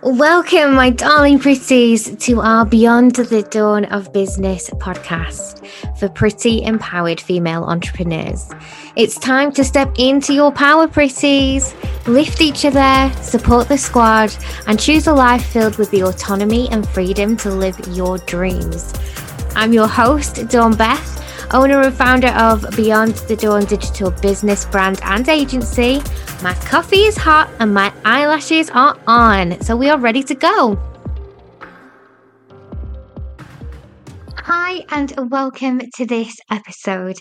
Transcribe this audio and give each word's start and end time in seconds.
Welcome, 0.00 0.74
my 0.74 0.90
darling 0.90 1.40
pretties, 1.40 2.14
to 2.18 2.40
our 2.40 2.64
Beyond 2.64 3.16
the 3.16 3.42
Dawn 3.42 3.84
of 3.86 4.12
Business 4.12 4.70
podcast 4.70 5.66
for 5.98 6.08
pretty 6.08 6.62
empowered 6.62 7.20
female 7.20 7.64
entrepreneurs. 7.64 8.48
It's 8.94 9.18
time 9.18 9.50
to 9.52 9.64
step 9.64 9.92
into 9.98 10.34
your 10.34 10.52
power, 10.52 10.86
pretties, 10.86 11.74
lift 12.06 12.40
each 12.40 12.64
other, 12.64 13.12
support 13.22 13.66
the 13.66 13.76
squad, 13.76 14.32
and 14.68 14.78
choose 14.78 15.08
a 15.08 15.12
life 15.12 15.44
filled 15.44 15.78
with 15.78 15.90
the 15.90 16.04
autonomy 16.04 16.68
and 16.70 16.88
freedom 16.88 17.36
to 17.38 17.50
live 17.50 17.76
your 17.88 18.18
dreams. 18.18 18.94
I'm 19.56 19.72
your 19.72 19.88
host, 19.88 20.46
Dawn 20.48 20.76
Beth 20.76 21.18
owner 21.52 21.80
and 21.80 21.94
founder 21.94 22.28
of 22.28 22.66
Beyond 22.76 23.14
the 23.28 23.36
Dawn 23.36 23.64
digital 23.64 24.10
business 24.10 24.64
brand 24.66 25.00
and 25.02 25.28
agency. 25.28 26.02
My 26.42 26.54
coffee 26.54 27.04
is 27.04 27.16
hot 27.16 27.50
and 27.58 27.72
my 27.72 27.92
eyelashes 28.04 28.70
are 28.70 28.98
on, 29.06 29.60
so 29.62 29.76
we 29.76 29.88
are 29.88 29.98
ready 29.98 30.22
to 30.24 30.34
go. 30.34 30.78
Hi, 34.36 34.84
and 34.90 35.30
welcome 35.30 35.80
to 35.96 36.06
this 36.06 36.36
episode. 36.50 37.16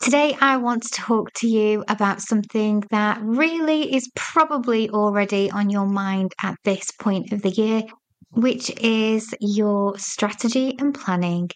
Today, 0.00 0.36
I 0.40 0.56
want 0.58 0.82
to 0.84 0.90
talk 0.90 1.32
to 1.34 1.48
you 1.48 1.84
about 1.88 2.20
something 2.20 2.84
that 2.90 3.20
really 3.22 3.94
is 3.94 4.10
probably 4.14 4.90
already 4.90 5.50
on 5.50 5.70
your 5.70 5.86
mind 5.86 6.32
at 6.42 6.56
this 6.64 6.90
point 7.00 7.32
of 7.32 7.42
the 7.42 7.50
year, 7.50 7.82
which 8.30 8.70
is 8.80 9.34
your 9.40 9.98
strategy 9.98 10.76
and 10.78 10.94
planning 10.94 11.50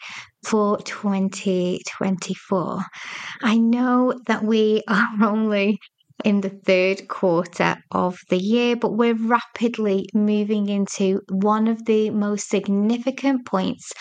for 0.45 0.79
2024. 0.79 2.85
I 3.43 3.59
know 3.59 4.15
that 4.27 4.45
we 4.45 4.83
are 4.89 5.09
only 5.23 5.79
in 6.25 6.41
the 6.41 6.51
third 6.51 7.09
quarter 7.09 7.77
of 7.91 8.17
the 8.31 8.39
year, 8.39 8.77
but 8.77 8.97
we're 8.97 9.15
rapidly 9.15 10.07
moving 10.15 10.69
into 10.69 11.21
one 11.31 11.67
of 11.67 11.85
the 11.87 12.11
most 12.11 12.49
significant 12.49 13.45
points 13.45 13.93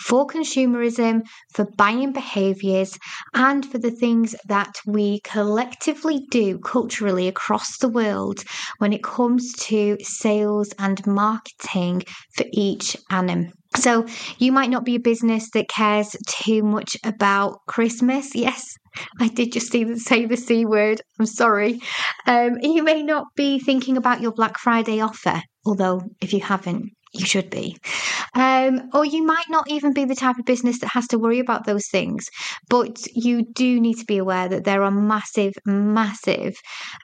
for 0.00 0.26
consumerism, 0.26 1.22
for 1.52 1.66
buying 1.76 2.12
behaviors, 2.12 2.98
and 3.34 3.66
for 3.66 3.78
the 3.78 3.90
things 3.90 4.34
that 4.48 4.74
we 4.86 5.20
collectively 5.20 6.26
do 6.30 6.58
culturally 6.58 7.28
across 7.28 7.78
the 7.78 7.88
world 7.88 8.42
when 8.78 8.92
it 8.92 9.02
comes 9.02 9.52
to 9.54 9.96
sales 10.02 10.72
and 10.78 11.06
marketing 11.06 12.02
for 12.34 12.44
each 12.52 12.96
annum. 13.10 13.52
So, 13.76 14.06
you 14.38 14.52
might 14.52 14.70
not 14.70 14.84
be 14.84 14.96
a 14.96 15.00
business 15.00 15.50
that 15.54 15.68
cares 15.68 16.14
too 16.28 16.62
much 16.62 16.96
about 17.04 17.58
Christmas. 17.66 18.34
Yes, 18.34 18.74
I 19.20 19.28
did 19.28 19.52
just 19.52 19.70
say 19.70 19.84
the 20.26 20.36
C 20.36 20.64
word. 20.64 21.00
I'm 21.18 21.26
sorry. 21.26 21.80
Um, 22.26 22.58
you 22.60 22.82
may 22.82 23.02
not 23.02 23.26
be 23.36 23.58
thinking 23.58 23.96
about 23.96 24.20
your 24.20 24.32
Black 24.32 24.58
Friday 24.58 25.00
offer, 25.00 25.40
although 25.64 26.02
if 26.20 26.32
you 26.32 26.40
haven't, 26.40 26.90
you 27.12 27.24
should 27.24 27.50
be. 27.50 27.76
Um, 28.34 28.90
or 28.92 29.04
you 29.04 29.24
might 29.24 29.48
not 29.48 29.70
even 29.70 29.92
be 29.92 30.04
the 30.04 30.14
type 30.14 30.38
of 30.38 30.44
business 30.44 30.80
that 30.80 30.88
has 30.88 31.06
to 31.08 31.18
worry 31.18 31.38
about 31.38 31.64
those 31.64 31.88
things. 31.90 32.26
But 32.68 33.06
you 33.14 33.44
do 33.54 33.80
need 33.80 33.98
to 33.98 34.04
be 34.04 34.18
aware 34.18 34.48
that 34.48 34.64
there 34.64 34.82
are 34.82 34.90
massive, 34.90 35.54
massive 35.64 36.54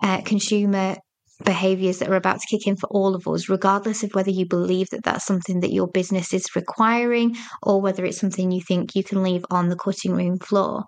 uh, 0.03 0.21
consumer 0.23 0.97
behaviors 1.45 1.99
that 1.99 2.09
are 2.09 2.17
about 2.17 2.41
to 2.41 2.47
kick 2.47 2.67
in 2.67 2.77
for 2.77 2.89
all 2.91 3.15
of 3.15 3.27
us, 3.29 3.49
regardless 3.49 4.03
of 4.03 4.15
whether 4.15 4.31
you 4.31 4.47
believe 4.47 4.89
that 4.91 5.05
that's 5.05 5.27
something 5.27 5.61
that 5.61 5.73
your 5.73 5.89
business 5.89 6.33
is 6.33 6.55
requiring 6.57 7.37
or 7.63 7.81
whether 7.81 8.05
it's 8.05 8.19
something 8.21 8.51
you 8.51 8.63
think 8.63 8.95
you 8.95 9.05
can 9.05 9.23
leave 9.23 9.45
on 9.51 9.69
the 9.69 9.77
cutting 9.77 10.13
room 10.13 10.39
floor. 10.39 10.85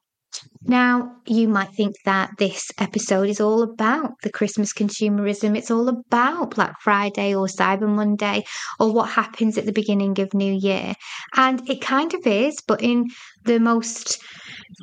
Now, 0.67 1.17
you 1.27 1.47
might 1.47 1.75
think 1.75 1.95
that 2.07 2.31
this 2.39 2.71
episode 2.79 3.29
is 3.29 3.41
all 3.41 3.63
about 3.63 4.13
the 4.23 4.31
Christmas 4.31 4.73
consumerism. 4.73 5.57
It's 5.57 5.71
all 5.71 5.89
about 5.89 6.55
Black 6.55 6.81
Friday 6.81 7.35
or 7.35 7.47
Cyber 7.47 7.87
Monday 7.87 8.45
or 8.81 8.93
what 8.93 9.11
happens 9.11 9.59
at 9.59 9.67
the 9.67 9.73
beginning 9.73 10.19
of 10.21 10.33
New 10.33 10.53
Year. 10.53 10.95
And 11.37 11.69
it 11.69 11.83
kind 11.83 12.15
of 12.15 12.27
is, 12.27 12.57
but 12.67 12.83
in 12.83 13.09
the 13.45 13.61
most 13.61 14.19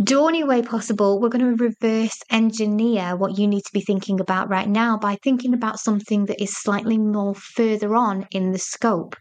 dawny 0.04 0.44
way 0.44 0.62
possible, 0.62 1.20
we're 1.20 1.30
going 1.30 1.58
to 1.58 1.64
reverse 1.64 2.18
engineer 2.30 3.16
what 3.16 3.40
you 3.40 3.48
need 3.48 3.64
to 3.64 3.74
be 3.74 3.82
thinking 3.82 4.20
about 4.20 4.50
right 4.50 4.70
now 4.70 4.98
by 4.98 5.18
thinking 5.24 5.54
about 5.54 5.80
something 5.80 6.26
that 6.26 6.42
is 6.42 6.56
slightly 6.56 7.00
more 7.00 7.34
further 7.34 7.96
on 7.96 8.28
in 8.32 8.52
the 8.52 8.60
scope. 8.60 9.16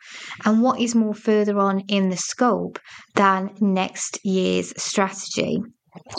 And 0.45 0.63
what 0.63 0.79
is 0.79 0.95
more 0.95 1.15
further 1.15 1.59
on 1.59 1.81
in 1.89 2.11
the 2.11 2.19
scope 2.19 2.79
than 3.15 3.55
next 3.61 4.19
year's 4.25 4.75
strategy? 4.77 5.63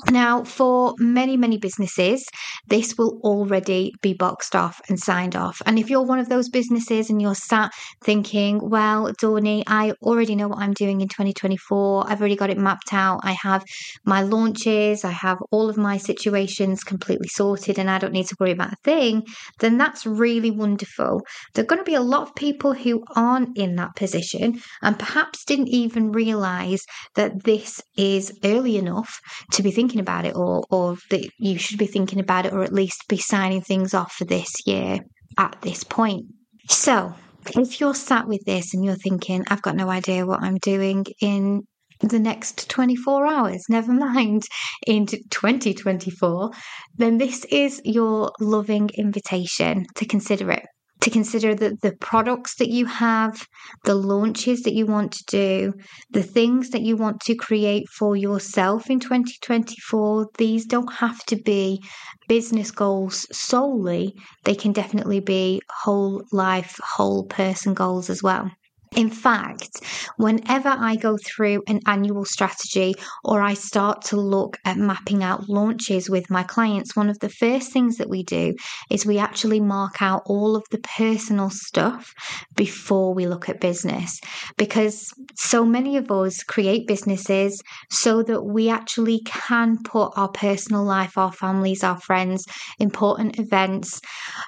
Now, 0.09 0.44
for 0.44 0.94
many, 0.98 1.38
many 1.38 1.58
businesses, 1.58 2.26
this 2.68 2.98
will 2.98 3.20
already 3.24 3.94
be 4.02 4.14
boxed 4.14 4.56
off 4.56 4.82
and 4.90 5.00
signed 5.00 5.36
off. 5.36 5.62
And 5.66 5.80
if 5.80 5.90
you're 5.90 6.06
one 6.06 6.20
of 6.20 6.30
those 6.30 6.50
businesses 6.50 7.09
and 7.09 7.22
you're 7.22 7.36
sat 7.36 7.72
thinking, 8.04 8.60
well, 8.62 9.12
Dawny, 9.20 9.64
I 9.68 9.94
already 10.02 10.36
know 10.36 10.48
what 10.48 10.60
I'm 10.60 10.74
doing 10.74 11.02
in 11.02 11.08
2024, 11.08 12.06
I've 12.08 12.20
already 12.20 12.36
got 12.36 12.50
it 12.50 12.58
mapped 12.58 12.94
out, 12.94 13.22
I 13.24 13.31
have 13.34 13.64
my 14.06 14.22
launches, 14.22 15.04
I 15.04 15.12
have 15.12 15.38
all 15.52 15.70
of 15.70 15.78
my 15.78 15.98
situations 15.98 16.84
completely 16.84 17.28
sorted, 17.28 17.80
and 17.80 17.90
I 17.90 17.98
don't 17.98 18.14
need 18.14 18.28
to 18.28 18.36
worry 18.40 18.52
about 18.52 18.74
a 18.74 18.78
thing, 18.84 19.24
then 19.60 19.78
that's 19.78 20.06
really 20.06 20.52
wonderful. 20.52 21.22
There 21.54 21.64
are 21.64 21.68
going 21.68 21.80
to 21.80 21.86
be 21.86 21.96
a 21.96 22.02
lot 22.02 22.24
of 22.24 22.36
people 22.36 22.74
who 22.74 23.04
aren't 23.16 23.58
in 23.58 23.76
that 23.76 23.96
position 23.96 24.60
and 24.81 25.00
perhaps 25.00 25.46
didn't 25.46 25.70
even 25.70 26.12
realize 26.12 26.84
that 27.16 27.44
this 27.44 27.81
is 27.98 28.38
early 28.44 28.78
enough 28.78 29.20
to 29.52 29.61
to 29.62 29.70
be 29.70 29.76
thinking 29.76 30.00
about 30.00 30.26
it 30.26 30.36
or 30.36 30.64
or 30.70 30.98
that 31.10 31.28
you 31.38 31.58
should 31.58 31.78
be 31.78 31.86
thinking 31.86 32.20
about 32.20 32.46
it 32.46 32.54
or 32.54 32.64
at 32.64 32.74
least 32.74 33.08
be 33.08 33.18
signing 33.18 33.62
things 33.62 33.94
off 33.94 34.14
for 34.14 34.26
this 34.26 34.52
year 34.66 35.00
at 35.38 35.58
this 35.62 35.84
point. 35.84 36.26
So, 36.70 37.14
if 37.56 37.80
you're 37.80 37.96
sat 37.96 38.28
with 38.28 38.44
this 38.46 38.74
and 38.74 38.84
you're 38.84 38.96
thinking, 38.96 39.44
I've 39.48 39.62
got 39.62 39.76
no 39.76 39.90
idea 39.90 40.26
what 40.26 40.44
I'm 40.44 40.58
doing 40.58 41.06
in 41.22 41.62
the 42.00 42.20
next 42.20 42.70
24 42.70 43.28
hours, 43.28 43.64
never 43.70 43.94
mind 43.94 44.44
in 44.88 45.06
2024, 45.06 46.52
then 46.98 47.18
this 47.18 47.46
is 47.46 47.82
your 47.84 48.32
loving 48.40 48.90
invitation 48.96 49.86
to 49.96 50.06
consider 50.06 50.52
it 50.52 50.66
to 51.01 51.09
consider 51.09 51.53
that 51.56 51.81
the 51.81 51.94
products 51.97 52.56
that 52.56 52.69
you 52.69 52.85
have, 52.85 53.45
the 53.84 53.95
launches 53.95 54.62
that 54.63 54.73
you 54.73 54.85
want 54.85 55.12
to 55.12 55.23
do, 55.25 55.73
the 56.12 56.23
things 56.23 56.69
that 56.69 56.81
you 56.81 56.95
want 56.95 57.19
to 57.22 57.35
create 57.35 57.88
for 57.89 58.16
yourself 58.16 58.89
in 58.89 59.00
2024, 59.00 60.28
these 60.38 60.66
don't 60.66 60.94
have 60.94 61.23
to 61.25 61.35
be 61.35 61.84
business 62.28 62.72
goals 62.72 63.28
solely. 63.31 64.13
They 64.44 64.56
can 64.56 64.72
definitely 64.72 65.19
be 65.19 65.62
whole 65.84 66.23
life, 66.31 66.79
whole 66.95 67.25
person 67.25 67.73
goals 67.73 68.09
as 68.09 68.23
well. 68.23 68.50
In 68.94 69.09
fact, 69.09 69.85
whenever 70.18 70.68
I 70.68 70.97
go 70.97 71.16
through 71.16 71.63
an 71.66 71.79
annual 71.85 72.25
strategy 72.25 72.94
or 73.24 73.41
I 73.41 73.53
start 73.53 74.02
to 74.07 74.18
look 74.18 74.57
at 74.66 74.75
mapping 74.75 75.24
out 75.24 75.47
launches 75.47 76.09
with 76.09 76.29
my 76.29 76.44
clients, 76.44 76.94
one 76.94 77.09
of 77.09 77.18
the 77.19 77.30
first 77.30 77.72
things 77.72 77.96
that 77.97 78.09
we 78.09 78.24
do 78.24 78.53
is 78.90 79.06
we 79.06 79.18
actually 79.18 79.62
mark 79.62 80.01
out 80.01 80.24
all 80.25 80.57
of 80.57 80.66
the 80.72 80.80
personal 80.80 81.50
stuff 81.50 82.13
before 82.57 83.13
we 83.13 83.28
look 83.28 83.47
at 83.47 83.62
business. 83.62 84.19
Because 84.57 85.09
so 85.35 85.63
many 85.63 85.96
of 85.96 86.12
us 86.12 86.44
create 86.44 86.85
businesses 86.85 87.62
so 87.90 88.22
that 88.24 88.44
we 88.44 88.69
actually 88.69 89.22
can 89.22 89.78
put 89.84 90.12
our 90.18 90.30
personal 90.30 90.84
life, 90.84 91.18
our 91.18 91.31
families, 91.31 91.81
our 91.81 92.00
friends, 92.01 92.46
important 92.78 93.40
events, 93.40 94.01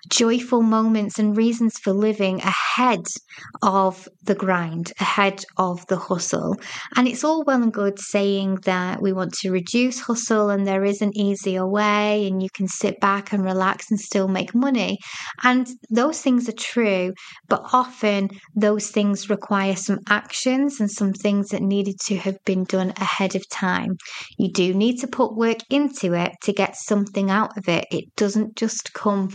joyful 0.09 0.63
moments, 0.63 1.17
and 1.17 1.37
reasons 1.37 1.79
for 1.79 1.93
living 1.93 2.41
ahead 2.41 3.05
of 3.61 4.05
the 4.23 4.32
the 4.33 4.39
grind, 4.39 4.91
ahead 4.99 5.43
of 5.57 5.85
the 5.87 5.97
hustle. 5.97 6.55
And 6.95 7.07
it's 7.07 7.23
all 7.23 7.43
well 7.43 7.61
and 7.61 7.71
good 7.71 7.99
saying 7.99 8.57
that 8.65 8.99
we 8.99 9.13
want 9.13 9.33
to 9.33 9.51
reduce 9.51 9.99
hustle 9.99 10.49
and 10.49 10.65
there 10.65 10.83
is 10.83 11.01
an 11.03 11.15
easier 11.15 11.67
way 11.67 12.25
and 12.27 12.41
you 12.41 12.49
can 12.51 12.67
sit 12.67 12.99
back 12.99 13.31
and 13.31 13.43
relax 13.43 13.91
and 13.91 13.99
still 13.99 14.27
make 14.27 14.55
money. 14.55 14.97
And 15.43 15.67
those 15.91 16.19
things 16.19 16.49
are 16.49 16.59
true, 16.73 17.13
but 17.47 17.61
often 17.73 18.29
those 18.55 18.89
things 18.89 19.29
require 19.29 19.75
some 19.75 19.99
actions 20.09 20.79
and 20.79 20.89
some 20.89 21.13
things 21.13 21.49
that 21.49 21.61
needed 21.61 21.99
to 22.07 22.15
have 22.17 22.37
been 22.43 22.63
done 22.63 22.91
ahead 22.97 23.35
of 23.35 23.47
time. 23.49 23.97
You 24.39 24.51
do 24.51 24.73
need 24.73 24.97
to 25.01 25.07
put 25.07 25.35
work 25.35 25.59
into 25.69 26.13
it 26.13 26.31
to 26.43 26.53
get 26.53 26.75
something 26.75 27.29
out 27.29 27.55
of 27.55 27.67
it. 27.67 27.85
It 27.91 28.05
doesn't 28.15 28.55
just 28.55 28.93
come 28.93 29.29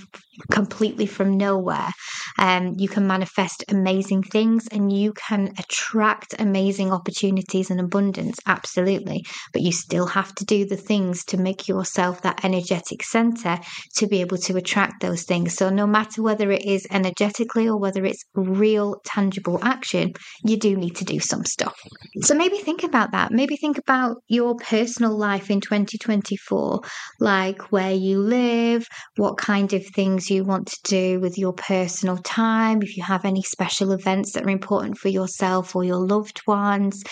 completely 0.51 1.07
from 1.07 1.37
nowhere. 1.37 1.91
Um, 2.39 2.75
you 2.77 2.89
can 2.89 3.07
manifest 3.07 3.65
amazing 3.69 4.23
things 4.23 4.69
and 4.71 4.93
you 4.93 5.13
can 5.13 5.53
attract 5.59 6.35
amazing 6.39 6.93
opportunities 6.93 7.71
and 7.71 7.81
abundance, 7.81 8.39
absolutely. 8.47 9.25
But 9.53 9.63
you 9.63 9.73
still 9.73 10.07
have 10.07 10.35
to 10.37 10.45
do 10.45 10.65
the 10.65 10.77
things 10.77 11.25
to 11.27 11.37
make 11.37 11.69
yourself 11.69 12.23
that 12.23 12.45
energetic 12.45 13.03
center 13.03 13.59
to 13.97 14.07
be 14.07 14.21
able 14.21 14.39
to 14.39 14.57
attract 14.57 15.01
those 15.01 15.25
things. 15.25 15.55
So, 15.55 15.71
no 15.71 15.87
matter 15.87 16.23
whether 16.23 16.51
it 16.51 16.65
is 16.65 16.87
energetically 16.91 17.69
or 17.69 17.79
whether 17.79 18.05
it's 18.05 18.25
real, 18.35 19.01
tangible 19.05 19.59
action, 19.63 20.13
you 20.45 20.57
do 20.57 20.77
need 20.77 20.97
to 20.97 21.05
do 21.05 21.21
some 21.21 21.45
stuff. 21.45 21.75
So, 22.23 22.35
maybe 22.35 22.59
think 22.59 22.83
about 22.83 23.13
that. 23.13 23.33
Maybe 23.33 23.57
think 23.57 23.79
about 23.79 24.19
your 24.29 24.57
personal 24.57 25.17
life 25.17 25.51
in 25.51 25.61
2024, 25.61 26.81
like 27.21 27.73
where 27.73 27.93
you 27.93 28.21
live, 28.21 28.87
what 29.17 29.37
kind 29.39 29.73
of 29.73 29.85
things 29.87 30.28
you 30.31 30.45
want 30.45 30.69
to 30.69 30.79
do 30.85 31.21
with 31.21 31.39
your 31.39 31.53
personal 31.53 32.17
time, 32.19 32.83
if 32.83 32.97
you 32.97 33.03
have 33.03 33.25
any 33.25 33.43
special 33.43 33.93
events 33.93 34.33
that 34.33 34.45
are 34.45 34.51
important 34.51 34.99
for 34.99 35.09
yourself 35.09 35.75
or 35.77 35.85
your 35.85 36.05
loved 36.05 36.41
ones, 36.47 37.03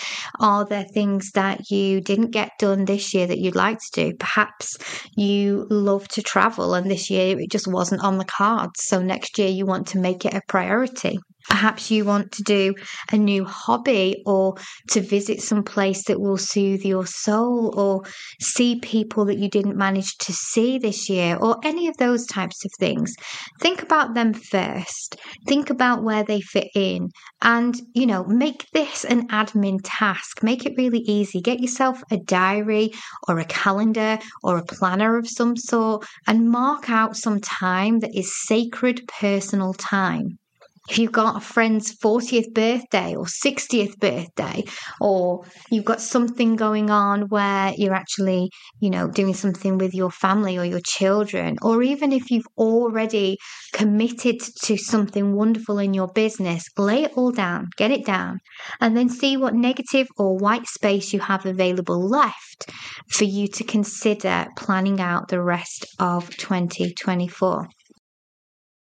are 0.41 0.65
there 0.65 0.85
things 0.85 1.31
that 1.33 1.71
you 1.71 2.01
didn't 2.01 2.31
get 2.31 2.53
done 2.59 2.85
this 2.85 3.15
year 3.15 3.27
that 3.27 3.39
you'd 3.39 3.55
like 3.55 3.79
to 3.79 4.11
do? 4.11 4.17
Perhaps 4.17 4.79
you 5.17 5.67
love 5.71 6.09
to 6.09 6.23
travel 6.23 6.75
and 6.75 6.91
this 6.91 7.11
year 7.11 7.39
it 7.39 7.51
just 7.51 7.67
wasn't 7.67 8.03
on 8.03 8.19
the 8.19 8.25
cards. 8.25 8.81
So 8.85 9.03
next 9.03 9.39
year 9.39 9.49
you 9.49 9.67
want 9.67 9.89
to 9.89 9.99
make 9.99 10.25
it 10.25 10.35
a 10.35 10.43
priority. 10.49 11.19
Perhaps 11.49 11.91
you 11.91 12.05
want 12.05 12.33
to 12.33 12.43
do 12.43 12.75
a 13.13 13.17
new 13.17 13.45
hobby 13.45 14.23
or 14.27 14.57
to 14.91 15.01
visit 15.01 15.41
some 15.41 15.63
place 15.63 16.05
that 16.05 16.21
will 16.21 16.37
soothe 16.37 16.83
your 16.83 17.07
soul 17.07 17.73
or 17.79 18.03
see 18.41 18.81
people 18.81 19.25
that 19.27 19.39
you 19.39 19.49
didn't 19.49 19.77
manage 19.77 20.17
to 20.19 20.33
see 20.33 20.79
this 20.79 21.09
year 21.09 21.37
or 21.37 21.57
any 21.63 21.89
of 21.89 21.97
those 21.99 22.27
types 22.27 22.65
of 22.65 22.71
things. 22.79 23.15
Think 23.61 23.83
about 23.83 24.15
them 24.15 24.35
first. 24.35 25.17
Think 25.47 25.71
about 25.71 26.03
where 26.03 26.25
they 26.25 26.41
fit 26.41 26.69
in 26.75 27.11
and, 27.41 27.81
you 27.95 28.07
know, 28.07 28.25
make 28.25 28.67
this 28.73 29.05
an 29.05 29.29
admin 29.29 29.79
task. 29.85 30.43
Make 30.43 30.67
it 30.67 30.75
really 30.77 31.05
easy. 31.07 31.41
Get 31.41 31.61
yourself 31.61 32.03
a 32.11 32.17
diary 32.17 32.93
or 33.29 33.39
a 33.39 33.45
calendar 33.45 34.19
or 34.43 34.59
a 34.59 34.65
planner 34.65 35.17
of 35.17 35.29
some 35.29 35.57
sort 35.57 36.07
and 36.27 36.51
mark 36.51 36.91
out 36.91 37.17
some 37.17 37.41
time 37.41 38.01
that 38.01 38.15
is 38.15 38.43
sacred 38.47 39.07
personal 39.07 39.73
time 39.75 40.39
if 40.89 40.99
you've 40.99 41.13
got 41.13 41.37
a 41.37 41.41
friend's 41.41 41.97
40th 41.99 42.53
birthday 42.53 43.15
or 43.15 43.25
60th 43.25 43.99
birthday, 43.99 44.65
or 45.01 45.45
you've 45.71 45.85
got 45.85 46.01
something 46.01 46.57
going 46.57 46.91
on 46.91 47.23
where 47.29 47.73
you're 47.77 47.95
actually, 47.95 48.51
you 48.81 48.91
know, 48.91 49.09
doing 49.09 49.35
something 49.35 49.79
with 49.79 49.95
your 49.95 50.11
family 50.11 50.59
or 50.59 50.65
your 50.65 50.81
children, 50.85 51.57
or 51.63 51.83
even 51.83 52.13
if 52.13 52.31
you've 52.31 52.47
already 52.57 53.37
committed 53.73 54.41
to 54.63 54.77
something 54.77 55.35
wonderful 55.35 55.79
in 55.79 55.93
your 55.95 56.09
business, 56.09 56.65
lay 56.77 57.03
it 57.05 57.13
all 57.17 57.33
down, 57.33 57.69
get 57.77 57.91
it 57.91 58.05
down, 58.05 58.39
and 58.81 58.97
then 58.97 59.09
see 59.09 59.37
what 59.37 59.55
negative 59.55 60.07
or 60.19 60.37
white 60.37 60.67
space 60.67 61.13
you 61.13 61.21
have 61.21 61.47
available 61.47 62.09
left 62.09 62.71
for 63.09 63.25
you 63.25 63.49
to 63.49 63.65
consider 63.65 64.47
planning 64.57 65.01
out 65.01 65.29
the 65.29 65.43
rest 65.43 65.87
of 65.99 66.31
2024. 66.37 67.69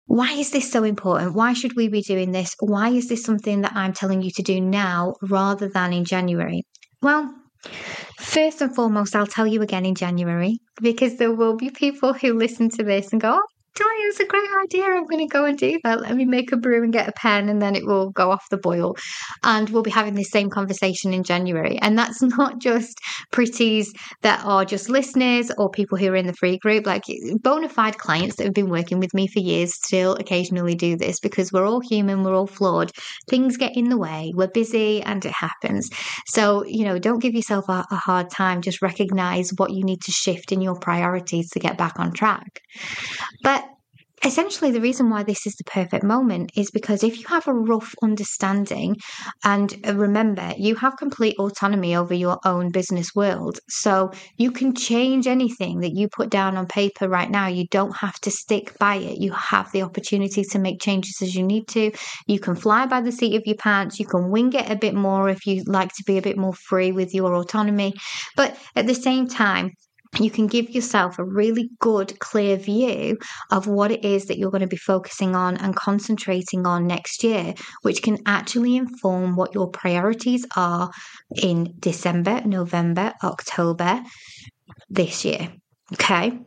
Why 0.09 0.33
is 0.33 0.51
this 0.51 0.73
so 0.73 0.85
important? 0.85 1.35
Why 1.35 1.53
should 1.53 1.77
we 1.77 1.89
be 1.89 2.01
doing 2.01 2.33
this? 2.33 2.57
Why 2.61 2.89
is 2.89 3.11
this 3.11 3.23
something 3.23 3.61
that 3.61 3.75
I'm 3.75 3.93
telling 3.93 4.23
you 4.23 4.31
to 4.37 4.43
do 4.43 4.59
now 4.59 5.17
rather 5.21 5.69
than 5.69 5.93
in 5.93 6.07
January? 6.07 6.63
Well, 7.03 7.35
first 8.17 8.63
and 8.63 8.75
foremost, 8.75 9.15
I'll 9.15 9.27
tell 9.27 9.47
you 9.47 9.61
again 9.61 9.85
in 9.85 9.95
January 9.95 10.61
because 10.81 11.19
there 11.19 11.35
will 11.35 11.57
be 11.57 11.69
people 11.69 12.15
who 12.15 12.33
listen 12.33 12.71
to 12.71 12.83
this 12.85 13.13
and 13.13 13.21
go, 13.21 13.39
oh, 13.39 13.47
Julia, 13.79 14.09
it's 14.09 14.19
a 14.19 14.27
great 14.27 14.49
idea. 14.65 14.87
I'm 14.87 15.07
going 15.07 15.25
to 15.25 15.33
go 15.33 15.45
and 15.45 15.57
do 15.57 15.79
that. 15.85 16.01
Let 16.01 16.17
me 16.17 16.25
make 16.25 16.51
a 16.51 16.57
brew 16.57 16.83
and 16.83 16.93
get 16.93 17.09
a 17.09 17.13
pen, 17.13 17.49
and 17.49 17.63
then 17.63 17.77
it 17.77 17.87
will 17.87 18.11
go 18.11 18.33
off 18.33 18.45
the 18.51 18.57
boil. 18.57 18.97
And 19.45 19.71
we'll 19.71 19.85
be 19.85 19.91
having 19.91 20.15
this 20.15 20.33
same 20.33 20.51
conversation 20.51 21.15
in 21.15 21.23
January. 21.23 21.79
And 21.79 21.97
that's 21.97 22.21
not 22.39 22.61
just 22.61 22.99
pretties 23.31 23.93
that 24.23 24.45
are 24.45 24.65
just 24.65 24.89
listeners 24.89 25.53
or 25.59 25.71
people 25.71 25.97
who 25.97 26.09
are 26.09 26.17
in 26.17 26.27
the 26.27 26.33
free 26.33 26.59
group, 26.59 26.87
like 26.87 27.05
bona 27.41 27.69
fide 27.69 27.99
clients 27.99 28.35
that 28.37 28.45
have 28.45 28.55
been 28.55 28.69
working 28.69 28.99
with 28.99 29.15
me 29.15 29.29
for 29.29 29.39
years 29.39 29.73
still 29.75 30.15
occasionally 30.17 30.75
do 30.75 30.97
this 30.97 31.21
because 31.21 31.53
we're 31.53 31.67
all 31.67 31.81
human, 31.81 32.25
we're 32.25 32.35
all 32.35 32.49
flawed. 32.49 32.91
Things 33.31 33.57
get 33.57 33.77
in 33.77 33.91
the 33.91 33.99
way, 33.99 34.33
we're 34.35 34.49
busy, 34.49 35.03
and 35.03 35.25
it 35.25 35.33
happens. 35.33 35.89
So, 36.27 36.65
you 36.65 36.85
know, 36.85 36.99
don't 36.99 37.21
give 37.21 37.35
yourself 37.35 37.69
a, 37.69 37.85
a 37.93 37.97
hard 37.97 38.29
time. 38.31 38.61
Just 38.61 38.83
recognize 38.83 39.51
what 39.57 39.73
you 39.73 39.85
need 39.85 40.03
to 40.03 40.11
shift 40.11 40.51
in 40.51 40.61
your 40.61 40.75
priorities 40.81 41.51
to 41.51 41.61
get 41.61 41.79
back 41.79 42.01
on 42.01 42.13
track. 42.13 42.61
But 43.45 43.68
essentially 44.25 44.71
the 44.71 44.81
reason 44.81 45.11
why 45.11 45.23
this 45.23 45.47
is 45.47 45.55
the 45.55 45.65
perfect 45.65 46.05
moment 46.05 46.53
is 46.57 46.71
because 46.71 47.03
if 47.03 47.19
you 47.19 47.27
have 47.29 47.47
a 47.47 47.55
rough 47.55 47.95
understanding 48.03 48.97
and 49.45 49.75
uh, 49.87 49.95
remember 49.95 50.53
you 50.57 50.75
have 50.77 50.97
complete 50.97 51.37
autonomy 51.39 51.95
over 51.95 52.15
your 52.15 52.39
own 52.45 52.71
business 52.71 53.15
world 53.15 53.59
so 53.69 54.11
you 54.37 54.51
can 54.51 54.75
change 54.75 55.27
anything 55.27 55.81
that 55.81 55.95
you 55.95 56.09
put 56.09 56.31
down 56.31 56.57
on 56.57 56.67
paper 56.67 57.09
right 57.09 57.31
now. 57.31 57.47
You 57.47 57.67
don't 57.71 57.97
have 57.97 58.15
to 58.21 58.31
stick 58.31 58.77
by 58.79 58.97
it. 58.97 59.19
You 59.19 59.33
have 59.33 59.71
the 59.73 59.83
opportunity 59.83 60.43
to 60.45 60.59
make 60.59 60.81
changes 60.81 61.19
as 61.23 61.35
you 61.35 61.43
need 61.43 61.69
to. 61.69 61.93
You 62.27 62.41
can 62.41 62.55
fly 62.55 62.87
by 62.87 63.01
the 63.01 63.13
seat 63.13 63.37
of 63.37 63.43
your 63.47 63.57
pants. 63.57 63.99
You 63.99 64.07
can 64.07 64.31
wing 64.31 64.53
it 64.53 64.71
a 64.71 64.77
bit 64.77 64.95
more 64.95 65.29
if 65.29 65.47
you 65.47 65.63
like 65.67 65.93
to 65.95 66.05
be 66.07 66.19
a 66.19 66.23
bit 66.23 66.37
more 66.37 66.55
free 66.55 66.93
with 66.93 67.15
your 67.15 67.35
autonomy. 67.35 67.95
But 68.37 68.57
at 68.75 68.87
the 68.87 68.95
same 68.95 69.27
time 69.29 69.73
you 70.19 70.31
can 70.31 70.47
give 70.47 70.71
yourself 70.71 71.19
a 71.19 71.25
really 71.25 71.71
good, 71.81 72.19
clear 72.19 72.57
view 72.57 73.19
of 73.51 73.67
what 73.67 73.91
it 73.91 74.05
is 74.05 74.27
that 74.27 74.39
you're 74.39 74.51
going 74.51 74.63
to 74.63 74.67
be 74.67 74.77
focusing 74.77 75.35
on 75.35 75.57
and 75.57 75.77
concentrating 75.77 76.67
on 76.67 76.87
next 76.87 77.23
year, 77.23 77.55
which 77.83 78.03
can 78.03 78.19
actually 78.27 78.77
inform 78.77 79.37
what 79.37 79.55
your 79.55 79.69
priorities 79.69 80.47
are 80.57 80.91
in 81.43 81.75
December, 81.79 82.41
November, 82.43 83.13
October 83.23 84.03
this 84.91 85.25
year. 85.25 85.53
Okay 85.93 86.39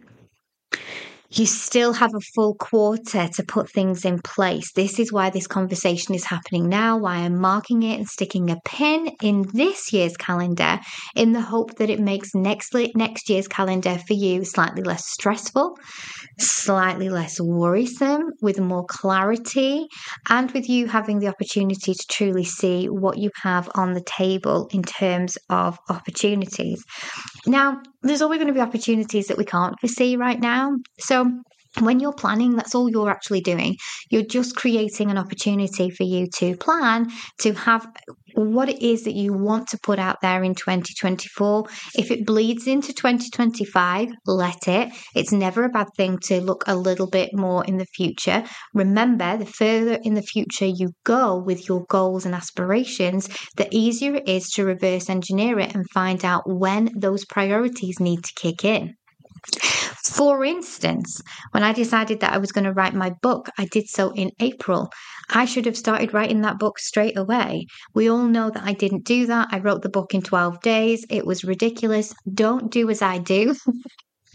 you 1.33 1.45
still 1.45 1.93
have 1.93 2.13
a 2.13 2.19
full 2.35 2.55
quarter 2.55 3.27
to 3.27 3.43
put 3.43 3.69
things 3.69 4.03
in 4.03 4.19
place. 4.21 4.73
This 4.73 4.99
is 4.99 5.13
why 5.13 5.29
this 5.29 5.47
conversation 5.47 6.13
is 6.13 6.25
happening 6.25 6.67
now, 6.67 6.97
why 6.97 7.15
I'm 7.15 7.39
marking 7.39 7.83
it 7.83 7.97
and 7.97 8.07
sticking 8.07 8.49
a 8.49 8.57
pin 8.65 9.11
in 9.21 9.45
this 9.53 9.93
year's 9.93 10.17
calendar 10.17 10.79
in 11.15 11.31
the 11.31 11.41
hope 11.41 11.75
that 11.77 11.89
it 11.89 11.99
makes 11.99 12.35
next 12.35 12.75
next 12.95 13.29
year's 13.29 13.47
calendar 13.47 13.97
for 14.07 14.13
you 14.13 14.43
slightly 14.43 14.83
less 14.83 15.07
stressful, 15.07 15.77
slightly 16.39 17.09
less 17.09 17.39
worrisome, 17.39 18.31
with 18.41 18.59
more 18.59 18.85
clarity, 18.85 19.87
and 20.29 20.51
with 20.51 20.67
you 20.67 20.87
having 20.87 21.19
the 21.19 21.27
opportunity 21.27 21.93
to 21.93 22.05
truly 22.09 22.43
see 22.43 22.87
what 22.87 23.17
you 23.17 23.29
have 23.41 23.69
on 23.75 23.93
the 23.93 24.03
table 24.03 24.67
in 24.71 24.83
terms 24.83 25.37
of 25.49 25.77
opportunities. 25.89 26.83
Now, 27.45 27.81
there's 28.03 28.21
always 28.21 28.37
going 28.37 28.47
to 28.47 28.53
be 28.53 28.59
opportunities 28.59 29.27
that 29.27 29.37
we 29.37 29.45
can't 29.45 29.79
foresee 29.79 30.15
right 30.17 30.39
now. 30.39 30.75
So 30.99 31.31
when 31.79 31.99
you're 31.99 32.13
planning, 32.13 32.55
that's 32.55 32.75
all 32.75 32.89
you're 32.89 33.09
actually 33.09 33.41
doing. 33.41 33.77
You're 34.09 34.23
just 34.23 34.55
creating 34.55 35.09
an 35.09 35.17
opportunity 35.17 35.89
for 35.89 36.03
you 36.03 36.27
to 36.37 36.57
plan 36.57 37.09
to 37.39 37.53
have 37.53 37.87
what 38.41 38.69
it 38.69 38.81
is 38.81 39.03
that 39.03 39.13
you 39.13 39.33
want 39.33 39.67
to 39.69 39.79
put 39.81 39.99
out 39.99 40.17
there 40.21 40.43
in 40.43 40.55
2024. 40.55 41.65
If 41.95 42.11
it 42.11 42.25
bleeds 42.25 42.67
into 42.67 42.93
2025, 42.93 44.09
let 44.25 44.67
it. 44.67 44.93
It's 45.15 45.31
never 45.31 45.63
a 45.63 45.69
bad 45.69 45.87
thing 45.95 46.17
to 46.23 46.41
look 46.41 46.63
a 46.67 46.75
little 46.75 47.09
bit 47.09 47.29
more 47.33 47.63
in 47.65 47.77
the 47.77 47.85
future. 47.85 48.43
Remember, 48.73 49.37
the 49.37 49.45
further 49.45 49.99
in 50.03 50.13
the 50.13 50.21
future 50.21 50.65
you 50.65 50.91
go 51.03 51.37
with 51.37 51.67
your 51.67 51.85
goals 51.85 52.25
and 52.25 52.35
aspirations, 52.35 53.29
the 53.57 53.67
easier 53.71 54.15
it 54.15 54.27
is 54.27 54.49
to 54.51 54.65
reverse 54.65 55.09
engineer 55.09 55.59
it 55.59 55.75
and 55.75 55.89
find 55.91 56.23
out 56.25 56.43
when 56.45 56.89
those 56.95 57.25
priorities 57.25 57.99
need 57.99 58.23
to 58.23 58.33
kick 58.35 58.65
in. 58.65 58.95
For 60.03 60.45
instance, 60.45 61.21
when 61.51 61.63
I 61.63 61.73
decided 61.73 62.19
that 62.19 62.33
I 62.33 62.37
was 62.37 62.51
going 62.51 62.65
to 62.65 62.73
write 62.73 62.93
my 62.93 63.11
book, 63.21 63.49
I 63.57 63.65
did 63.65 63.87
so 63.87 64.11
in 64.11 64.31
April. 64.39 64.89
I 65.29 65.45
should 65.45 65.65
have 65.65 65.77
started 65.77 66.13
writing 66.13 66.41
that 66.41 66.59
book 66.59 66.77
straight 66.77 67.17
away. 67.17 67.65
We 67.95 68.09
all 68.09 68.27
know 68.27 68.49
that 68.49 68.63
I 68.63 68.73
didn't 68.73 69.05
do 69.05 69.25
that. 69.27 69.47
I 69.51 69.59
wrote 69.59 69.81
the 69.81 69.89
book 69.89 70.13
in 70.13 70.21
12 70.21 70.61
days. 70.61 71.05
It 71.09 71.25
was 71.25 71.43
ridiculous. 71.43 72.13
Don't 72.31 72.71
do 72.71 72.89
as 72.89 73.01
I 73.01 73.17
do. 73.17 73.55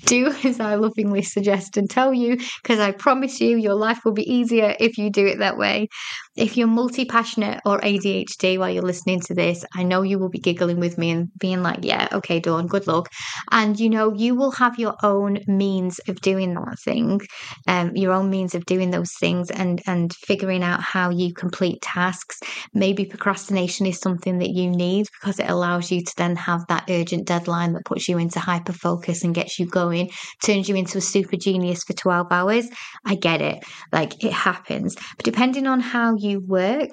do 0.06 0.28
as 0.44 0.60
I 0.60 0.76
lovingly 0.76 1.22
suggest 1.22 1.76
and 1.76 1.90
tell 1.90 2.14
you, 2.14 2.36
because 2.62 2.78
I 2.80 2.92
promise 2.92 3.40
you, 3.40 3.56
your 3.56 3.75
life 3.75 4.00
will 4.04 4.12
be 4.12 4.30
easier 4.32 4.75
if 4.80 4.98
you 4.98 5.10
do 5.10 5.26
it 5.26 5.38
that 5.40 5.58
way. 5.58 5.88
If 6.36 6.56
you're 6.56 6.68
multi 6.68 7.04
passionate 7.06 7.60
or 7.64 7.80
ADHD 7.80 8.58
while 8.58 8.70
you're 8.70 8.82
listening 8.82 9.20
to 9.22 9.34
this, 9.34 9.64
I 9.75 9.82
know 9.84 10.02
you 10.02 10.18
will 10.18 10.28
be 10.28 10.38
giggling 10.38 10.78
with 10.80 10.98
me 10.98 11.10
and 11.10 11.28
being 11.38 11.62
like, 11.62 11.78
yeah, 11.82 12.08
okay, 12.12 12.40
Dawn, 12.40 12.66
good 12.66 12.86
luck. 12.86 13.08
And 13.50 13.78
you 13.80 13.88
know, 13.88 14.12
you 14.14 14.34
will 14.34 14.50
have 14.52 14.78
your 14.78 14.94
own 15.02 15.38
means 15.46 15.98
of 16.08 16.20
doing 16.20 16.54
that 16.54 16.76
thing, 16.84 17.20
um, 17.66 17.96
your 17.96 18.12
own 18.12 18.28
means 18.30 18.54
of 18.54 18.66
doing 18.66 18.90
those 18.90 19.12
things 19.18 19.50
and, 19.50 19.80
and 19.86 20.12
figuring 20.14 20.62
out 20.62 20.80
how 20.82 21.10
you 21.10 21.32
complete 21.32 21.80
tasks. 21.80 22.38
Maybe 22.75 23.06
procrastination 23.06 23.86
is 23.86 23.98
something 23.98 24.38
that 24.38 24.50
you 24.50 24.70
need 24.70 25.06
because 25.20 25.38
it 25.40 25.48
allows 25.48 25.90
you 25.90 26.02
to 26.02 26.12
then 26.18 26.36
have 26.36 26.66
that 26.68 26.84
urgent 26.90 27.26
deadline 27.26 27.72
that 27.72 27.84
puts 27.86 28.08
you 28.08 28.18
into 28.18 28.40
hyper 28.40 28.72
focus 28.75 29.25
and 29.25 29.34
gets 29.34 29.58
you 29.58 29.66
going, 29.66 29.95
turns 30.44 30.68
you 30.68 30.76
into 30.76 30.98
a 30.98 31.00
super 31.00 31.36
genius 31.36 31.82
for 31.84 31.92
12 31.94 32.26
hours. 32.30 32.68
I 33.04 33.14
get 33.14 33.40
it. 33.40 33.64
Like 33.92 34.24
it 34.24 34.32
happens. 34.32 34.94
But 34.94 35.24
depending 35.24 35.66
on 35.66 35.80
how 35.80 36.14
you 36.16 36.40
work, 36.46 36.90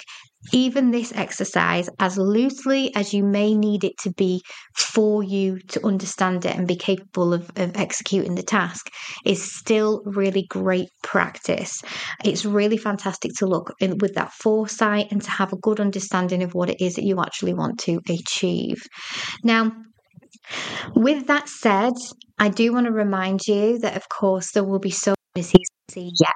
even 0.51 0.91
this 0.91 1.13
exercise, 1.15 1.89
as 1.99 2.17
loosely 2.17 2.93
as 2.95 3.13
you 3.13 3.23
may 3.23 3.53
need 3.53 3.83
it 3.83 3.97
to 3.99 4.11
be 4.11 4.41
for 4.75 5.23
you 5.23 5.59
to 5.69 5.85
understand 5.85 6.45
it 6.45 6.55
and 6.55 6.67
be 6.67 6.75
capable 6.75 7.33
of, 7.33 7.49
of 7.55 7.77
executing 7.77 8.35
the 8.35 8.43
task, 8.43 8.89
is 9.25 9.55
still 9.55 10.01
really 10.05 10.45
great 10.49 10.89
practice. 11.01 11.81
It's 12.25 12.45
really 12.45 12.77
fantastic 12.77 13.31
to 13.37 13.45
look 13.45 13.73
with 13.79 14.15
that 14.15 14.33
foresight 14.33 15.11
and 15.11 15.21
to 15.21 15.31
have 15.31 15.53
a 15.53 15.57
good 15.57 15.79
understanding 15.79 16.43
of 16.43 16.53
what 16.53 16.69
it 16.69 16.81
is 16.81 16.95
that 16.95 17.05
you 17.05 17.21
actually 17.21 17.53
want 17.53 17.79
to 17.81 18.01
achieve. 18.09 18.81
Now, 19.43 19.71
with 20.93 21.27
that 21.27 21.47
said, 21.47 21.93
I 22.43 22.49
do 22.49 22.73
want 22.73 22.87
to 22.87 22.91
remind 22.91 23.47
you 23.47 23.79
that, 23.79 23.95
of 23.95 24.09
course, 24.09 24.51
there 24.51 24.65
will 24.65 24.77
be 24.77 24.91
so 24.91 25.15
yet. 25.95 26.33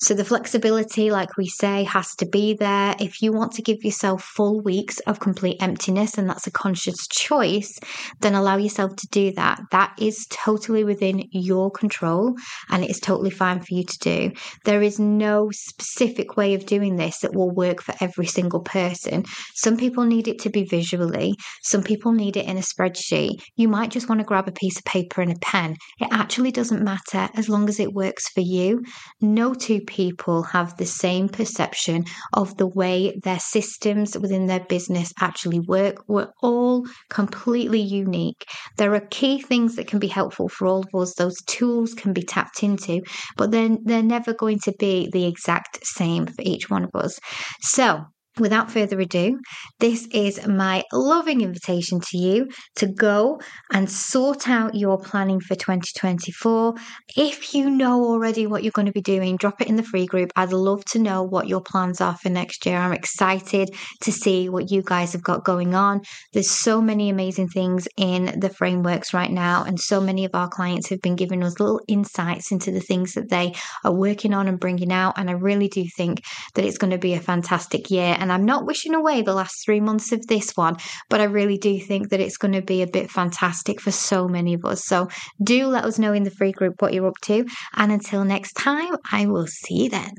So 0.00 0.14
the 0.14 0.24
flexibility, 0.24 1.10
like 1.10 1.36
we 1.36 1.46
say, 1.46 1.84
has 1.84 2.14
to 2.16 2.26
be 2.26 2.54
there. 2.54 2.94
If 2.98 3.20
you 3.22 3.32
want 3.32 3.52
to 3.52 3.62
give 3.62 3.84
yourself 3.84 4.22
full 4.22 4.60
weeks 4.62 4.98
of 5.00 5.20
complete 5.20 5.58
emptiness, 5.60 6.16
and 6.16 6.28
that's 6.28 6.46
a 6.46 6.50
conscious 6.50 7.06
choice, 7.08 7.78
then 8.20 8.34
allow 8.34 8.56
yourself 8.56 8.96
to 8.96 9.06
do 9.10 9.32
that. 9.32 9.60
That 9.72 9.94
is 9.98 10.26
totally 10.30 10.84
within 10.84 11.24
your 11.30 11.70
control 11.70 12.34
and 12.70 12.84
it 12.84 12.90
is 12.90 13.00
totally 13.00 13.30
fine 13.30 13.60
for 13.60 13.74
you 13.74 13.84
to 13.84 13.98
do. 14.00 14.32
There 14.64 14.82
is 14.82 14.98
no 14.98 15.50
specific 15.52 16.36
way 16.36 16.54
of 16.54 16.66
doing 16.66 16.96
this 16.96 17.20
that 17.20 17.34
will 17.34 17.50
work 17.50 17.82
for 17.82 17.94
every 18.00 18.26
single 18.26 18.60
person. 18.60 19.24
Some 19.54 19.76
people 19.76 20.04
need 20.04 20.28
it 20.28 20.38
to 20.40 20.50
be 20.50 20.64
visually, 20.64 21.34
some 21.62 21.82
people 21.82 22.12
need 22.12 22.36
it 22.36 22.46
in 22.46 22.56
a 22.56 22.60
spreadsheet. 22.60 23.42
You 23.56 23.68
might 23.68 23.90
just 23.90 24.08
want 24.08 24.20
to 24.20 24.26
grab 24.26 24.48
a 24.48 24.52
piece 24.52 24.78
of 24.78 24.84
paper 24.84 25.20
and 25.20 25.32
a 25.32 25.38
pen. 25.40 25.76
It 26.00 26.08
actually 26.10 26.52
doesn't 26.52 26.82
matter 26.82 27.28
as 27.34 27.48
long 27.48 27.68
as 27.68 27.80
it 27.80 27.92
works 27.92 28.28
for 28.28 28.40
you 28.40 28.77
no 29.20 29.54
two 29.54 29.80
people 29.80 30.42
have 30.42 30.76
the 30.76 30.86
same 30.86 31.28
perception 31.28 32.04
of 32.32 32.56
the 32.56 32.66
way 32.66 33.18
their 33.22 33.38
systems 33.38 34.16
within 34.16 34.46
their 34.46 34.64
business 34.64 35.12
actually 35.20 35.60
work. 35.60 35.96
We're 36.08 36.32
all 36.42 36.86
completely 37.08 37.80
unique. 37.80 38.44
There 38.76 38.94
are 38.94 39.00
key 39.00 39.40
things 39.40 39.76
that 39.76 39.86
can 39.86 39.98
be 39.98 40.08
helpful 40.08 40.48
for 40.48 40.66
all 40.66 40.84
of 40.92 41.00
us. 41.00 41.14
Those 41.14 41.40
tools 41.46 41.94
can 41.94 42.12
be 42.12 42.22
tapped 42.22 42.62
into, 42.62 43.02
but 43.36 43.50
then 43.50 43.78
they're 43.84 44.02
never 44.02 44.34
going 44.34 44.58
to 44.60 44.72
be 44.78 45.08
the 45.12 45.26
exact 45.26 45.78
same 45.84 46.26
for 46.26 46.42
each 46.42 46.70
one 46.70 46.84
of 46.84 46.90
us. 46.94 47.18
So, 47.60 48.04
without 48.38 48.70
further 48.70 49.00
ado, 49.00 49.38
this 49.80 50.06
is 50.12 50.46
my 50.46 50.84
loving 50.92 51.40
invitation 51.40 52.00
to 52.00 52.18
you 52.18 52.48
to 52.76 52.86
go 52.86 53.40
and 53.72 53.90
sort 53.90 54.48
out 54.48 54.74
your 54.74 54.98
planning 54.98 55.40
for 55.40 55.54
2024. 55.54 56.74
If 57.16 57.54
you 57.54 57.70
know 57.70 58.04
already 58.04 58.46
what 58.46 58.62
you're 58.62 58.72
going 58.72 58.86
to 58.86 58.92
be 58.92 59.00
doing, 59.00 59.36
drop 59.36 59.60
it 59.60 59.68
in 59.68 59.76
the 59.76 59.82
free 59.82 60.06
group. 60.06 60.30
I'd 60.36 60.52
love 60.52 60.84
to 60.86 60.98
know 60.98 61.22
what 61.22 61.48
your 61.48 61.60
plans 61.60 62.00
are 62.00 62.16
for 62.16 62.28
next 62.28 62.66
year. 62.66 62.78
I'm 62.78 62.92
excited 62.92 63.70
to 64.02 64.12
see 64.12 64.48
what 64.48 64.70
you 64.70 64.82
guys 64.82 65.12
have 65.12 65.22
got 65.22 65.44
going 65.44 65.74
on. 65.74 66.02
There's 66.32 66.50
so 66.50 66.80
many 66.80 67.08
amazing 67.08 67.48
things 67.48 67.88
in 67.96 68.38
the 68.38 68.50
frameworks 68.50 69.14
right 69.14 69.30
now, 69.30 69.64
and 69.64 69.78
so 69.78 70.00
many 70.00 70.24
of 70.24 70.34
our 70.34 70.48
clients 70.48 70.88
have 70.88 71.00
been 71.00 71.16
giving 71.16 71.42
us 71.42 71.60
little 71.60 71.80
insights 71.88 72.50
into 72.52 72.70
the 72.70 72.80
things 72.80 73.14
that 73.14 73.30
they 73.30 73.54
are 73.84 73.94
working 73.94 74.34
on 74.34 74.48
and 74.48 74.60
bringing 74.60 74.92
out. 74.92 75.18
And 75.18 75.30
I 75.30 75.34
really 75.34 75.68
do 75.68 75.84
think 75.96 76.22
that 76.54 76.64
it's 76.64 76.78
going 76.78 76.90
to 76.90 76.98
be 76.98 77.14
a 77.14 77.20
fantastic 77.20 77.90
year. 77.90 78.16
And 78.18 78.27
and 78.28 78.32
I'm 78.34 78.44
not 78.44 78.66
wishing 78.66 78.94
away 78.94 79.22
the 79.22 79.32
last 79.32 79.64
three 79.64 79.80
months 79.80 80.12
of 80.12 80.26
this 80.26 80.52
one, 80.54 80.76
but 81.08 81.22
I 81.22 81.24
really 81.24 81.56
do 81.56 81.80
think 81.80 82.10
that 82.10 82.20
it's 82.20 82.36
going 82.36 82.52
to 82.52 82.60
be 82.60 82.82
a 82.82 82.86
bit 82.86 83.10
fantastic 83.10 83.80
for 83.80 83.90
so 83.90 84.28
many 84.28 84.52
of 84.52 84.66
us. 84.66 84.84
So 84.84 85.08
do 85.42 85.66
let 85.66 85.86
us 85.86 85.98
know 85.98 86.12
in 86.12 86.24
the 86.24 86.30
free 86.30 86.52
group 86.52 86.82
what 86.82 86.92
you're 86.92 87.06
up 87.06 87.16
to. 87.22 87.46
And 87.74 87.90
until 87.90 88.24
next 88.24 88.52
time, 88.52 88.96
I 89.10 89.24
will 89.24 89.46
see 89.46 89.84
you 89.84 89.88
then. 89.88 90.12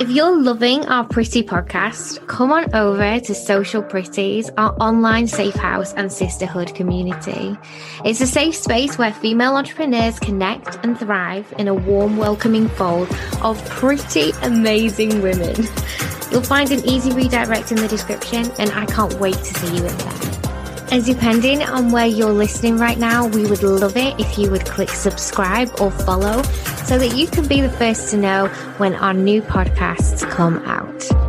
If 0.00 0.08
you're 0.08 0.40
loving 0.40 0.86
our 0.86 1.06
Pretty 1.06 1.42
podcast, 1.42 2.26
come 2.28 2.50
on 2.50 2.74
over 2.74 3.20
to 3.20 3.34
Social 3.34 3.82
Pretties, 3.82 4.50
our 4.56 4.74
online 4.80 5.26
safe 5.26 5.54
house 5.54 5.92
and 5.92 6.10
sisterhood 6.10 6.74
community. 6.74 7.58
It's 8.06 8.22
a 8.22 8.26
safe 8.26 8.54
space 8.54 8.96
where 8.96 9.12
female 9.12 9.56
entrepreneurs 9.56 10.18
connect 10.18 10.78
and 10.82 10.98
thrive 10.98 11.52
in 11.58 11.68
a 11.68 11.74
warm, 11.74 12.16
welcoming 12.16 12.68
fold 12.70 13.14
of 13.42 13.62
pretty 13.66 14.30
amazing 14.42 15.20
women. 15.20 15.54
You'll 16.34 16.42
find 16.42 16.72
an 16.72 16.84
easy 16.84 17.12
redirect 17.12 17.70
in 17.70 17.76
the 17.76 17.86
description, 17.86 18.50
and 18.58 18.68
I 18.72 18.86
can't 18.86 19.14
wait 19.20 19.36
to 19.36 19.54
see 19.54 19.76
you 19.76 19.86
in 19.86 19.96
there. 19.98 20.34
And 20.90 21.04
depending 21.04 21.62
on 21.62 21.92
where 21.92 22.06
you're 22.06 22.32
listening 22.32 22.76
right 22.76 22.98
now, 22.98 23.28
we 23.28 23.46
would 23.46 23.62
love 23.62 23.96
it 23.96 24.18
if 24.18 24.36
you 24.36 24.50
would 24.50 24.66
click 24.66 24.90
subscribe 24.90 25.70
or 25.80 25.92
follow 25.92 26.42
so 26.86 26.98
that 26.98 27.14
you 27.16 27.28
can 27.28 27.46
be 27.46 27.60
the 27.60 27.70
first 27.70 28.10
to 28.10 28.16
know 28.16 28.48
when 28.78 28.96
our 28.96 29.14
new 29.14 29.42
podcasts 29.42 30.28
come 30.28 30.58
out. 30.64 31.23